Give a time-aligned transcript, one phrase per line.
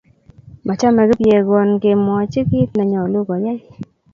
[0.65, 3.59] Machame Kipyego kemwochi kit ne nyolu koyai.